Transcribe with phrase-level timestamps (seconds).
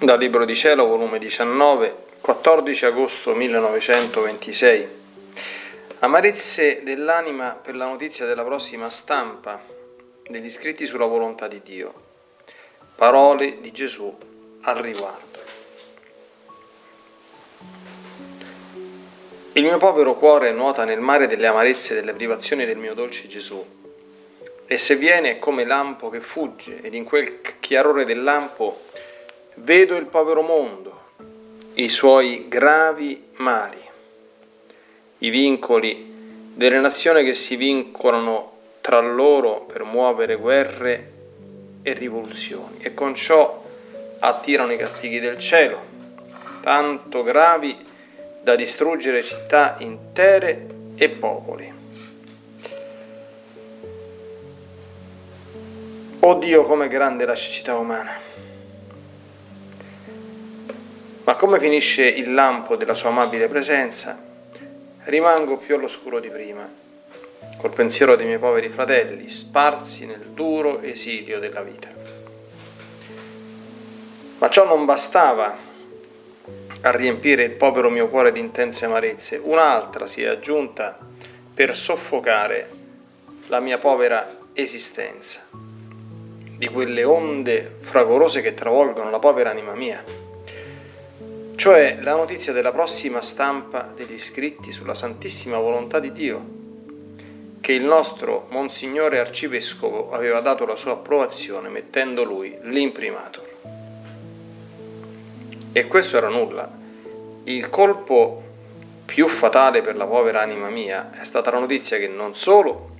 [0.00, 4.88] Dal Libro di Cielo, volume 19, 14 agosto 1926.
[6.00, 9.62] Amarezze dell'anima per la notizia della prossima stampa
[10.28, 11.94] degli scritti sulla volontà di Dio.
[12.96, 14.14] Parole di Gesù
[14.62, 15.38] al riguardo.
[19.52, 23.28] Il mio povero cuore nuota nel mare delle amarezze e delle privazioni del mio dolce
[23.28, 23.64] Gesù.
[24.66, 28.82] E se viene è come lampo che fugge, ed in quel chiarore del lampo
[29.56, 31.02] vedo il povero mondo,
[31.74, 33.82] i suoi gravi mali,
[35.18, 36.12] i vincoli
[36.54, 41.12] delle nazioni che si vincolano tra loro per muovere guerre
[41.82, 43.62] e rivoluzioni e con ciò
[44.18, 45.80] attirano i castighi del cielo,
[46.60, 47.76] tanto gravi
[48.42, 51.72] da distruggere città intere e popoli.
[56.20, 58.33] Oh Dio, com'è grande la cecità umana!
[61.24, 64.22] Ma come finisce il lampo della sua amabile presenza,
[65.04, 66.70] rimango più all'oscuro di prima,
[67.56, 71.88] col pensiero dei miei poveri fratelli, sparsi nel duro esilio della vita.
[74.36, 75.56] Ma ciò non bastava
[76.82, 80.98] a riempire il povero mio cuore di intense amarezze, un'altra si è aggiunta
[81.54, 82.68] per soffocare
[83.46, 90.23] la mia povera esistenza, di quelle onde fragorose che travolgono la povera anima mia
[91.56, 96.44] cioè la notizia della prossima stampa degli scritti sulla Santissima Volontà di Dio,
[97.60, 103.52] che il nostro Monsignore Arcivescovo aveva dato la sua approvazione mettendo lui l'imprimatur.
[105.72, 106.70] E questo era nulla.
[107.44, 108.42] Il colpo
[109.04, 112.90] più fatale per la povera anima mia è stata la notizia che non solo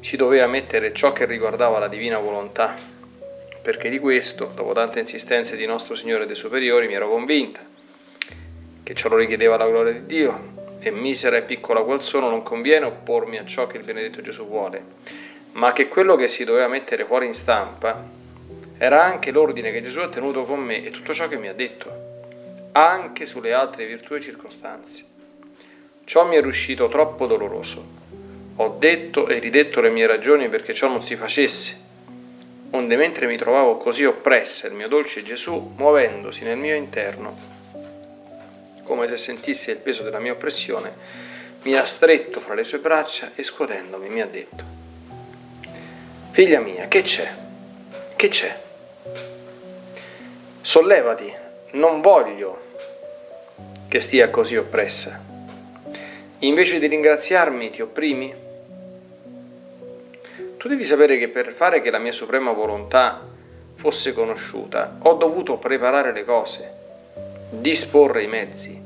[0.00, 2.74] ci doveva mettere ciò che riguardava la divina volontà,
[3.62, 7.76] perché di questo, dopo tante insistenze di nostro Signore dei Superiori, mi ero convinta,
[8.82, 12.42] che ciò lo richiedeva la gloria di Dio, e misera e piccola qual sono non
[12.42, 14.82] conviene oppormi a ciò che il benedetto Gesù vuole,
[15.52, 18.04] ma che quello che si doveva mettere fuori in stampa
[18.78, 21.54] era anche l'ordine che Gesù ha tenuto con me e tutto ciò che mi ha
[21.54, 21.90] detto,
[22.72, 25.04] anche sulle altre virtù e circostanze.
[26.04, 27.96] Ciò mi è riuscito troppo doloroso.
[28.56, 31.76] Ho detto e ridetto le mie ragioni perché ciò non si facesse,
[32.70, 37.57] onde mentre mi trovavo così oppressa il mio dolce Gesù, muovendosi nel mio interno,
[38.88, 40.92] come se sentisse il peso della mia oppressione,
[41.62, 44.64] mi ha stretto fra le sue braccia e scuotendomi mi ha detto,
[46.30, 47.30] figlia mia, che c'è?
[48.16, 48.60] Che c'è?
[50.62, 51.32] Sollevati,
[51.72, 52.66] non voglio
[53.88, 55.22] che stia così oppressa.
[56.40, 58.34] Invece di ringraziarmi ti opprimi?
[60.56, 63.20] Tu devi sapere che per fare che la mia suprema volontà
[63.74, 66.78] fosse conosciuta, ho dovuto preparare le cose
[67.50, 68.78] disporre i mezzi,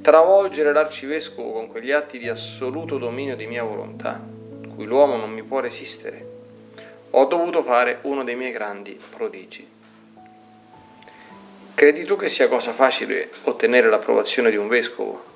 [0.00, 4.20] travolgere l'arcivescovo con quegli atti di assoluto dominio di mia volontà,
[4.74, 6.30] cui l'uomo non mi può resistere.
[7.10, 9.68] Ho dovuto fare uno dei miei grandi prodigi.
[11.74, 15.30] Credi tu che sia cosa facile ottenere l'approvazione di un vescovo?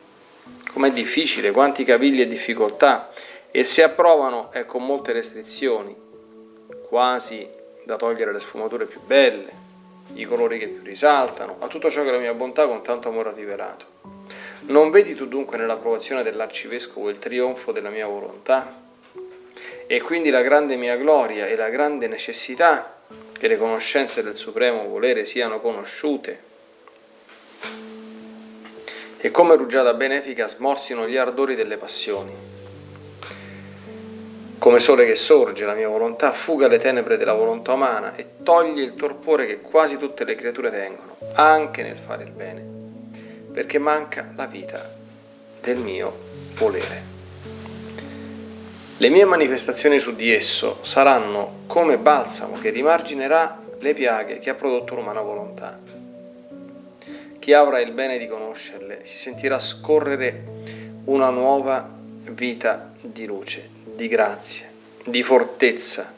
[0.72, 3.10] Com'è difficile, quanti cavilli e difficoltà,
[3.50, 5.94] e se approvano è con molte restrizioni,
[6.88, 7.48] quasi
[7.84, 9.65] da togliere le sfumature più belle,
[10.14, 13.30] i colori che più risaltano, a tutto ciò che la mia bontà con tanto amore
[13.30, 13.84] ha rivelato.
[14.66, 18.82] Non vedi tu dunque nell'approvazione dell'arcivescovo il trionfo della mia volontà?
[19.86, 23.00] E quindi la grande mia gloria e la grande necessità
[23.32, 26.42] che le conoscenze del supremo volere siano conosciute
[29.18, 32.55] e come rugiada benefica smorzino gli ardori delle passioni
[34.58, 38.82] come sole che sorge, la mia volontà fuga le tenebre della volontà umana e toglie
[38.82, 42.64] il torpore che quasi tutte le creature tengono, anche nel fare il bene,
[43.53, 44.94] perché manca la vita
[45.60, 46.16] del mio
[46.54, 47.14] volere.
[48.97, 54.54] Le mie manifestazioni su di esso saranno come balsamo che rimarginerà le piaghe che ha
[54.54, 55.78] prodotto l'umana volontà.
[57.38, 60.44] Chi avrà il bene di conoscerle si sentirà scorrere
[61.04, 61.86] una nuova
[62.30, 64.71] vita di luce di grazia,
[65.04, 66.13] di fortezza,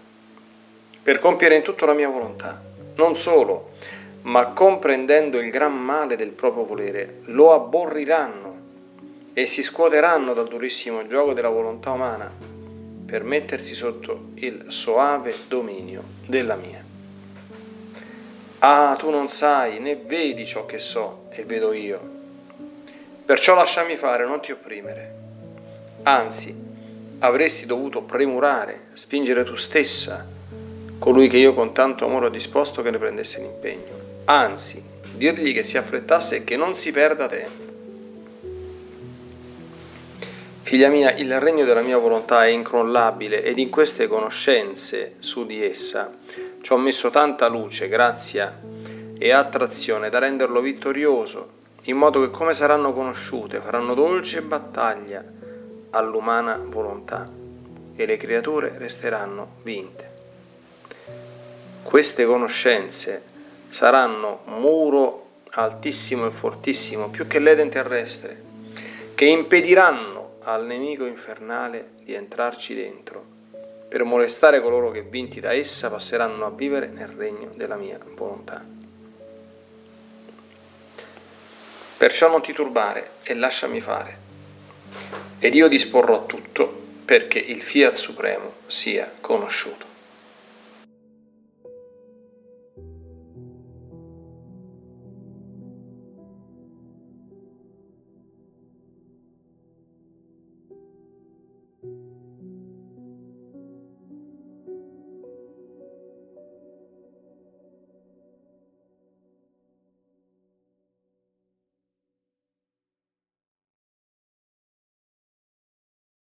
[1.01, 2.61] per compiere in tutto la mia volontà.
[2.97, 3.71] Non solo,
[4.23, 8.57] ma comprendendo il gran male del proprio volere, lo aborriranno
[9.33, 12.31] e si scuoteranno dal durissimo gioco della volontà umana
[13.07, 16.85] per mettersi sotto il soave dominio della mia.
[18.59, 22.17] Ah, tu non sai né vedi ciò che so e vedo io.
[23.25, 25.15] Perciò lasciami fare, non ti opprimere.
[26.03, 26.68] Anzi,
[27.21, 30.27] avresti dovuto premurare, spingere tu stessa
[30.99, 34.07] colui che io con tanto amore ho disposto che ne prendesse l'impegno.
[34.25, 34.83] Anzi,
[35.15, 37.67] dirgli che si affrettasse e che non si perda tempo.
[40.63, 45.65] Figlia mia, il regno della mia volontà è incrollabile ed in queste conoscenze su di
[45.65, 46.13] essa
[46.61, 48.61] ci ho messo tanta luce, grazia
[49.17, 51.51] e attrazione da renderlo vittorioso,
[51.85, 55.25] in modo che come saranno conosciute faranno dolce battaglia
[55.91, 57.31] all'umana volontà
[57.95, 60.11] e le creature resteranno vinte.
[61.83, 63.23] Queste conoscenze
[63.69, 68.43] saranno muro altissimo e fortissimo, più che l'Eden terrestre,
[69.15, 73.25] che impediranno al nemico infernale di entrarci dentro,
[73.89, 78.63] per molestare coloro che vinti da essa passeranno a vivere nel regno della mia volontà.
[81.97, 84.28] Perciò non ti turbare e lasciami fare,
[85.39, 89.88] ed io disporrò tutto perché il fiat supremo sia conosciuto.